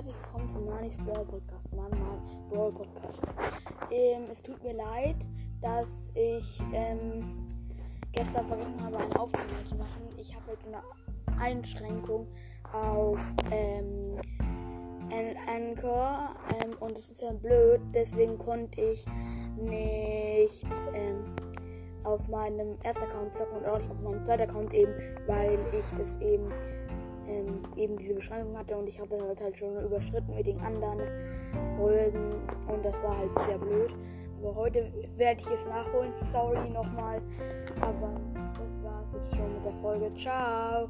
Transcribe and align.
herzlich 0.00 0.16
willkommen 0.22 0.50
zum 0.50 0.64
Manis 0.64 0.96
Brawl 0.96 1.26
Podcast, 1.26 1.72
meinem 1.74 2.48
Brawl 2.48 2.72
Podcast. 2.72 3.20
Ähm, 3.90 4.22
es 4.32 4.40
tut 4.40 4.62
mir 4.62 4.72
leid, 4.72 5.16
dass 5.60 6.08
ich 6.14 6.62
ähm, 6.72 7.46
gestern 8.10 8.46
vergessen 8.46 8.82
habe, 8.82 8.96
eine 8.96 9.20
Aufnahme 9.20 9.46
zu 9.68 9.74
machen. 9.74 10.08
Ich 10.16 10.34
habe 10.34 10.52
jetzt 10.52 10.66
eine 10.66 11.38
Einschränkung 11.38 12.28
auf 12.72 13.18
ähm, 13.50 14.18
Anchor 15.46 16.34
ähm, 16.48 16.76
und 16.80 16.96
es 16.96 17.10
ist 17.10 17.20
ja 17.20 17.32
blöd, 17.32 17.82
deswegen 17.92 18.38
konnte 18.38 18.80
ich 18.80 19.04
nicht 19.58 20.64
ähm, 20.94 21.36
auf 22.04 22.26
meinem 22.28 22.78
ersten 22.82 23.02
Account 23.02 23.34
zocken 23.34 23.58
und 23.58 23.66
auch 23.66 23.78
nicht 23.78 23.90
auf 23.90 24.00
meinem 24.00 24.24
zweiten 24.24 24.44
Account 24.44 24.72
eben, 24.72 24.94
weil 25.26 25.58
ich 25.78 25.84
das 25.98 26.18
eben 26.22 26.50
ähm, 27.30 27.62
eben 27.76 27.96
diese 27.96 28.14
Beschränkung 28.14 28.56
hatte 28.58 28.76
und 28.76 28.88
ich 28.88 29.00
hatte 29.00 29.16
das 29.16 29.40
halt 29.40 29.58
schon 29.58 29.76
überschritten 29.84 30.34
mit 30.34 30.46
den 30.46 30.60
anderen 30.60 31.00
Folgen 31.76 32.34
und 32.66 32.84
das 32.84 32.94
war 33.02 33.16
halt 33.16 33.30
sehr 33.46 33.58
blöd. 33.58 33.94
Aber 34.42 34.54
heute 34.54 34.90
werde 35.16 35.40
ich 35.40 35.46
es 35.46 35.66
nachholen. 35.66 36.12
Sorry 36.32 36.70
nochmal. 36.70 37.20
Aber 37.80 38.20
das 38.54 38.82
war 38.82 39.04
es 39.06 39.12
jetzt 39.12 39.36
schon 39.36 39.54
mit 39.54 39.64
der 39.64 39.74
Folge. 39.74 40.10
Ciao. 40.14 40.88